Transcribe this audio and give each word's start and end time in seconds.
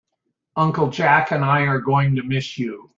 Uncle 0.55 0.89
Jack 0.89 1.29
and 1.29 1.45
I 1.45 1.67
are 1.67 1.77
going 1.79 2.15
to 2.15 2.23
miss 2.23 2.57
you. 2.57 2.89